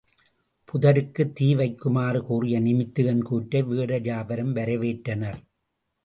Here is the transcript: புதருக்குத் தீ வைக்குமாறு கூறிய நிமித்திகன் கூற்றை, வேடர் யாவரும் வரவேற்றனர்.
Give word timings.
புதருக்குத் 0.69 1.33
தீ 1.33 1.55
வைக்குமாறு 1.55 2.21
கூறிய 2.21 2.61
நிமித்திகன் 2.61 3.21
கூற்றை, 3.21 3.63
வேடர் 3.63 4.05
யாவரும் 4.05 4.55
வரவேற்றனர். 4.55 5.39